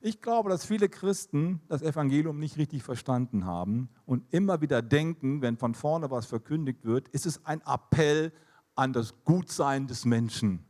[0.00, 5.42] Ich glaube, dass viele Christen das Evangelium nicht richtig verstanden haben und immer wieder denken,
[5.42, 8.32] wenn von vorne was verkündigt wird, ist es ein Appell
[8.74, 10.64] an das Gutsein des Menschen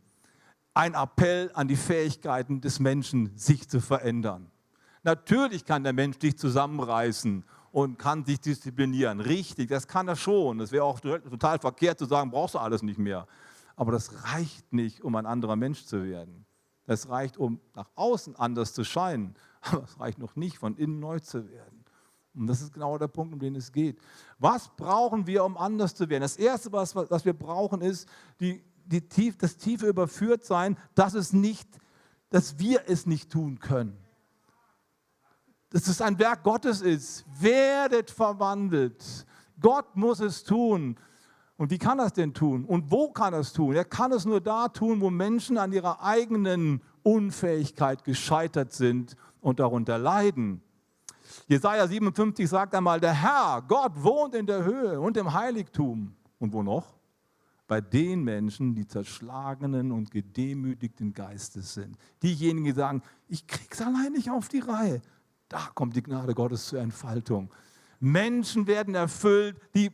[0.75, 4.51] ein Appell an die Fähigkeiten des Menschen, sich zu verändern.
[5.03, 9.21] Natürlich kann der Mensch dich zusammenreißen und kann sich disziplinieren.
[9.21, 10.59] Richtig, das kann er schon.
[10.59, 13.27] Das wäre auch total verkehrt zu sagen, brauchst du alles nicht mehr.
[13.77, 16.45] Aber das reicht nicht, um ein anderer Mensch zu werden.
[16.87, 19.35] Das reicht, um nach außen anders zu scheinen.
[19.61, 21.85] Aber es reicht noch nicht, von innen neu zu werden.
[22.35, 23.99] Und das ist genau der Punkt, um den es geht.
[24.39, 26.23] Was brauchen wir, um anders zu werden?
[26.23, 28.09] Das Erste, was, was wir brauchen, ist
[28.41, 31.69] die die tief, das tiefe Überführtsein, dass es nicht,
[32.29, 33.97] dass wir es nicht tun können.
[35.71, 37.25] Dass es ein Werk Gottes ist.
[37.41, 39.27] Werdet verwandelt.
[39.61, 40.97] Gott muss es tun.
[41.57, 42.65] Und wie kann er es denn tun?
[42.65, 43.75] Und wo kann er es tun?
[43.75, 49.61] Er kann es nur da tun, wo Menschen an ihrer eigenen Unfähigkeit gescheitert sind und
[49.61, 50.63] darunter leiden.
[51.47, 56.17] Jesaja 57 sagt einmal: Der Herr, Gott, wohnt in der Höhe und im Heiligtum.
[56.39, 57.01] Und wo noch?
[57.71, 61.97] bei den Menschen, die zerschlagenen und gedemütigten Geistes sind.
[62.21, 65.01] Diejenigen, die sagen, ich krieg's allein nicht auf die Reihe.
[65.51, 67.51] Da kommt die Gnade Gottes zur Entfaltung.
[67.99, 69.91] Menschen werden erfüllt, die,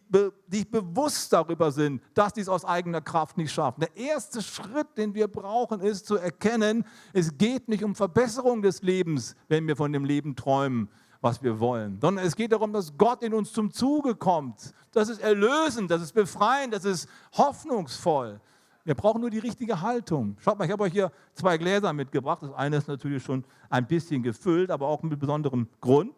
[0.47, 3.81] die bewusst darüber sind, dass sie es aus eigener Kraft nicht schaffen.
[3.81, 8.83] Der erste Schritt, den wir brauchen, ist zu erkennen, es geht nicht um Verbesserung des
[8.83, 10.89] Lebens, wenn wir von dem Leben träumen,
[11.21, 14.75] was wir wollen, sondern es geht darum, dass Gott in uns zum Zuge kommt.
[14.93, 18.41] Das ist erlösend, das ist befreiend, das ist hoffnungsvoll.
[18.87, 20.37] Wir brauchen nur die richtige Haltung.
[20.39, 22.41] Schaut mal, ich habe euch hier zwei Gläser mitgebracht.
[22.43, 26.15] Das eine ist natürlich schon ein bisschen gefüllt, aber auch mit besonderem Grund.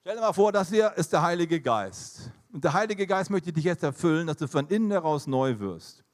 [0.00, 2.30] Stell dir mal vor, das hier ist der Heilige Geist.
[2.52, 6.04] Und der Heilige Geist möchte dich jetzt erfüllen, dass du von innen heraus neu wirst.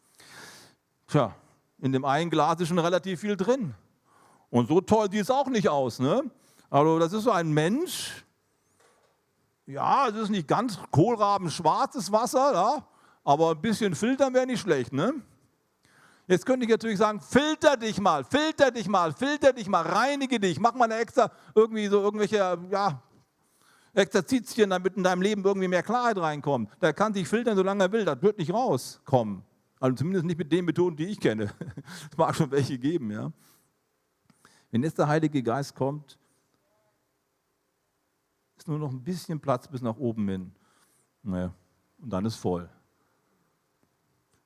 [1.07, 1.37] Tja,
[1.81, 3.75] in dem einen Glas ist schon relativ viel drin.
[4.49, 5.99] Und so toll sieht es auch nicht aus.
[5.99, 6.23] Ne?
[6.71, 8.25] Also das ist so ein Mensch.
[9.67, 12.87] Ja, es ist nicht ganz kohlrabenschwarzes Wasser, ja?
[13.25, 14.93] aber ein bisschen filtern wäre nicht schlecht.
[14.93, 15.15] Ne?
[16.27, 20.41] Jetzt könnte ich natürlich sagen, filter dich mal, filter dich mal, filter dich mal, reinige
[20.41, 23.03] dich, mach mal eine extra, irgendwie so irgendwelche, ja,
[23.95, 26.71] Exerzitien, damit in deinem Leben irgendwie mehr Klarheit reinkommt.
[26.81, 29.43] Der kann sich filtern, solange er will, das wird nicht rauskommen.
[29.79, 31.53] Also zumindest nicht mit den Methoden, die ich kenne.
[32.11, 33.31] Es mag schon welche geben, ja.
[34.71, 36.19] Wenn jetzt der Heilige Geist kommt,
[38.63, 40.53] ist nur noch ein bisschen Platz bis nach oben hin.
[41.25, 41.53] Naja,
[41.99, 42.71] und dann ist voll.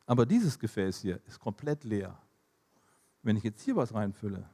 [0.07, 2.17] Aber dieses Gefäß hier ist komplett leer.
[3.23, 4.49] Wenn ich jetzt hier was reinfülle,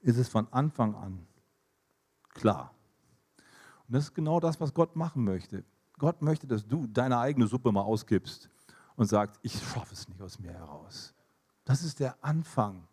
[0.00, 1.26] ist es von Anfang an
[2.30, 2.74] klar.
[3.86, 5.64] Und das ist genau das, was Gott machen möchte.
[5.98, 8.48] Gott möchte, dass du deine eigene Suppe mal ausgibst
[8.96, 11.12] und sagst, ich schaffe es nicht aus mir heraus.
[11.66, 12.88] Das ist der Anfang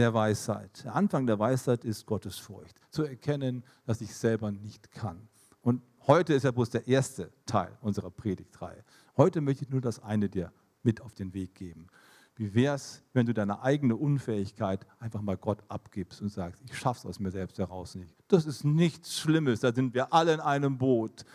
[0.00, 0.84] der Weisheit.
[0.84, 2.80] Der Anfang der Weisheit ist Gottes Furcht.
[2.90, 5.28] Zu erkennen, dass ich selber nicht kann.
[5.60, 8.82] Und heute ist ja bloß der erste Teil unserer Predigtreihe.
[9.16, 11.86] Heute möchte ich nur das eine dir mit auf den Weg geben.
[12.34, 16.78] Wie wäre es, wenn du deine eigene Unfähigkeit einfach mal Gott abgibst und sagst, ich
[16.78, 18.16] schaffe es aus mir selbst heraus nicht.
[18.28, 21.26] Das ist nichts Schlimmes, da sind wir alle in einem Boot.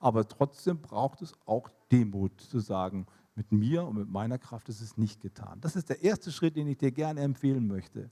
[0.00, 4.80] Aber trotzdem braucht es auch Demut zu sagen, mit mir und mit meiner Kraft ist
[4.80, 5.60] es nicht getan.
[5.60, 8.10] Das ist der erste Schritt, den ich dir gerne empfehlen möchte,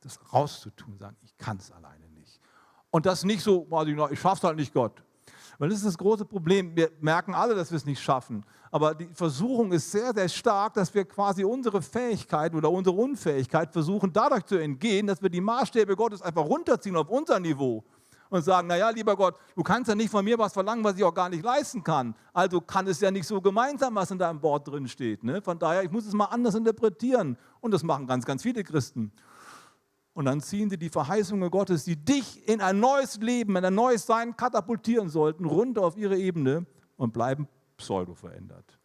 [0.00, 2.40] das rauszutun, sagen, ich kann es alleine nicht.
[2.90, 3.66] Und das nicht so,
[4.10, 5.02] ich schaffe es halt nicht, Gott.
[5.58, 6.74] Weil das ist das große Problem.
[6.74, 8.44] Wir merken alle, dass wir es nicht schaffen.
[8.70, 13.70] Aber die Versuchung ist sehr, sehr stark, dass wir quasi unsere Fähigkeit oder unsere Unfähigkeit
[13.70, 17.84] versuchen, dadurch zu entgehen, dass wir die Maßstäbe Gottes einfach runterziehen auf unser Niveau
[18.30, 21.04] und sagen, naja, lieber Gott, du kannst ja nicht von mir was verlangen, was ich
[21.04, 22.14] auch gar nicht leisten kann.
[22.32, 25.24] Also kann es ja nicht so gemeinsam, was in deinem Wort drin steht.
[25.24, 25.42] Ne?
[25.42, 27.36] Von daher, ich muss es mal anders interpretieren.
[27.60, 29.12] Und das machen ganz, ganz viele Christen.
[30.14, 33.74] Und dann ziehen sie die Verheißungen Gottes, die dich in ein neues Leben, in ein
[33.74, 36.66] neues Sein katapultieren sollten, runter auf ihre Ebene
[36.96, 38.78] und bleiben pseudo verändert.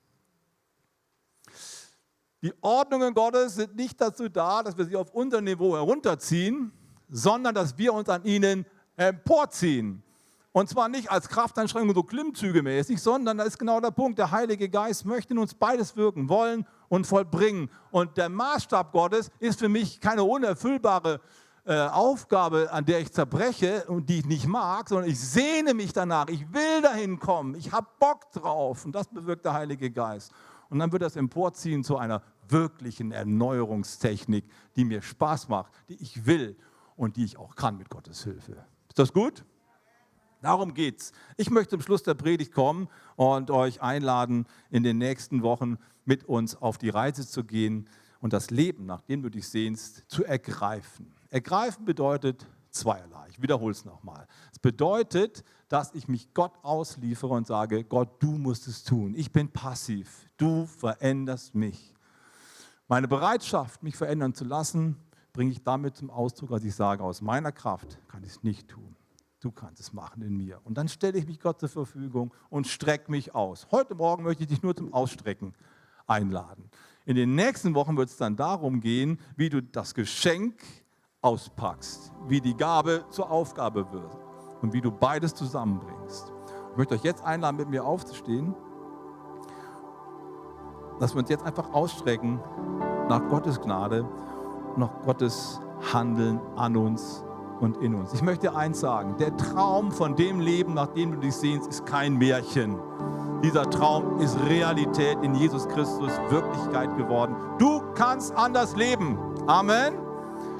[2.41, 6.71] Die Ordnungen Gottes sind nicht dazu da, dass wir sie auf unser Niveau herunterziehen,
[7.09, 8.65] sondern dass wir uns an ihnen
[8.97, 10.03] emporziehen.
[10.55, 14.17] Und zwar nicht als Kraftanstrengung so klimmzügemäßig, sondern da ist genau der Punkt.
[14.19, 17.69] Der Heilige Geist möchte in uns beides wirken wollen und vollbringen.
[17.91, 21.19] Und der Maßstab Gottes ist für mich keine unerfüllbare
[21.65, 25.91] äh, Aufgabe, an der ich zerbreche und die ich nicht mag, sondern ich sehne mich
[25.91, 26.29] danach.
[26.29, 27.55] Ich will dahin kommen.
[27.55, 28.85] Ich habe Bock drauf.
[28.85, 30.31] Und das bewirkt der Heilige Geist.
[30.69, 34.45] Und dann wird das Emporziehen zu einer wirklichen Erneuerungstechnik,
[34.77, 36.55] die mir Spaß macht, die ich will
[36.95, 38.63] und die ich auch kann mit Gottes Hilfe.
[38.95, 39.43] Ist das gut?
[40.41, 41.11] Darum geht's.
[41.35, 46.23] Ich möchte zum Schluss der Predigt kommen und euch einladen, in den nächsten Wochen mit
[46.23, 47.89] uns auf die Reise zu gehen
[48.21, 51.13] und das Leben, nach dem du dich sehnst, zu ergreifen.
[51.29, 53.27] Ergreifen bedeutet zweierlei.
[53.31, 54.27] Ich wiederhole es nochmal.
[54.53, 59.13] Es bedeutet, dass ich mich Gott ausliefere und sage, Gott, du musst es tun.
[59.17, 60.29] Ich bin passiv.
[60.37, 61.93] Du veränderst mich.
[62.87, 64.95] Meine Bereitschaft, mich verändern zu lassen,
[65.35, 68.69] bringe ich damit zum Ausdruck, als ich sage, aus meiner Kraft kann ich es nicht
[68.69, 68.95] tun.
[69.41, 70.61] Du kannst es machen in mir.
[70.63, 73.67] Und dann stelle ich mich Gott zur Verfügung und strecke mich aus.
[73.69, 75.53] Heute Morgen möchte ich dich nur zum Ausstrecken
[76.07, 76.69] einladen.
[77.05, 80.63] In den nächsten Wochen wird es dann darum gehen, wie du das Geschenk
[81.21, 84.17] auspackst, wie die Gabe zur Aufgabe wird
[84.61, 86.31] und wie du beides zusammenbringst.
[86.71, 88.55] Ich möchte euch jetzt einladen, mit mir aufzustehen,
[91.01, 92.39] dass wir uns jetzt einfach ausstrecken
[93.09, 94.07] nach Gottes Gnade
[94.77, 95.59] noch Gottes
[95.93, 97.23] Handeln an uns
[97.59, 98.13] und in uns.
[98.13, 101.85] Ich möchte eins sagen, der Traum von dem Leben, nach dem du dich sehnst, ist
[101.85, 102.77] kein Märchen.
[103.43, 107.35] Dieser Traum ist Realität in Jesus Christus, Wirklichkeit geworden.
[107.59, 109.17] Du kannst anders leben.
[109.47, 110.04] Amen.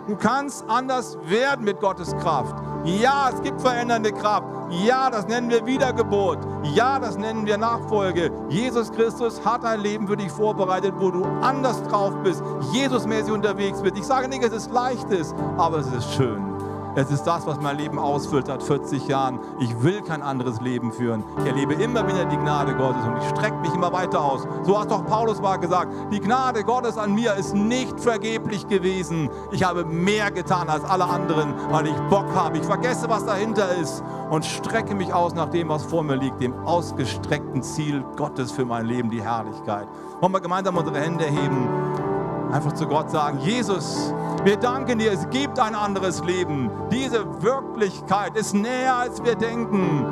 [0.08, 2.56] Du kannst anders werden mit Gottes Kraft.
[2.84, 4.46] Ja, es gibt verändernde Kraft.
[4.70, 6.38] Ja, das nennen wir Wiedergeburt.
[6.76, 8.32] Ja, das nennen wir Nachfolge.
[8.50, 13.82] Jesus Christus hat ein Leben für dich vorbereitet, wo du anders drauf bist, Jesusmäßig unterwegs
[13.82, 13.98] bist.
[13.98, 16.55] Ich sage nicht, es ist leichtes, aber es ist schön.
[16.98, 19.40] Es ist das, was mein Leben ausfüllt seit 40 Jahren.
[19.60, 21.26] Ich will kein anderes Leben führen.
[21.40, 24.48] Ich erlebe immer wieder die Gnade Gottes und ich strecke mich immer weiter aus.
[24.64, 29.30] So hat doch Paulus mal gesagt, die Gnade Gottes an mir ist nicht vergeblich gewesen.
[29.52, 32.60] Ich habe mehr getan als alle anderen, weil ich Bock habe.
[32.60, 36.40] Ich vergesse, was dahinter ist und strecke mich aus nach dem, was vor mir liegt,
[36.40, 39.88] dem ausgestreckten Ziel Gottes für mein Leben, die Herrlichkeit.
[40.22, 41.68] Wollen wir gemeinsam unsere Hände heben?
[42.56, 44.14] Einfach zu Gott sagen, Jesus,
[44.46, 46.72] wir danken dir, es gibt ein anderes Leben.
[46.90, 50.06] Diese Wirklichkeit ist näher, als wir denken.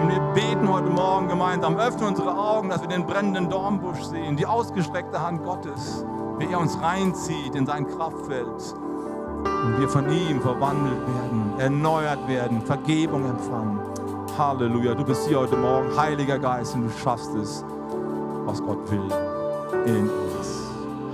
[0.00, 4.38] Und wir beten heute Morgen gemeinsam, öffnen unsere Augen, dass wir den brennenden Dornbusch sehen,
[4.38, 6.06] die ausgestreckte Hand Gottes,
[6.38, 8.74] wie er uns reinzieht in sein Kraftfeld.
[9.44, 13.80] Und wir von ihm verwandelt werden, erneuert werden, Vergebung empfangen.
[14.38, 17.62] Halleluja, du bist hier heute Morgen, Heiliger Geist, und du schaffst es,
[18.46, 19.12] was Gott will
[19.84, 20.61] in uns.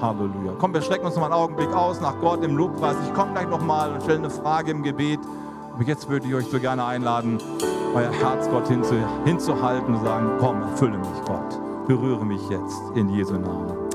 [0.00, 0.52] Halleluja.
[0.58, 2.96] Komm, wir strecken uns noch mal einen Augenblick aus nach Gott im Lobpreis.
[3.06, 5.20] Ich komme gleich noch mal und stelle eine Frage im Gebet.
[5.74, 7.38] Aber jetzt würde ich euch so gerne einladen,
[7.94, 8.94] euer Herz Gott hinzu,
[9.24, 11.86] hinzuhalten und sagen, komm, erfülle mich, Gott.
[11.86, 13.87] Berühre mich jetzt in Jesu Namen.